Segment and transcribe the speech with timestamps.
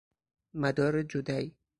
[0.53, 1.55] مدار جدی